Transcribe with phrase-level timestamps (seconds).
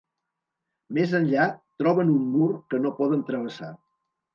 [0.99, 1.47] Més enllà
[1.85, 3.75] troben un mur que no poden travessar.